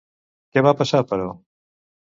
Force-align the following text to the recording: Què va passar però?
Què 0.55 0.63
va 0.69 0.73
passar 0.81 1.05
però? 1.15 1.31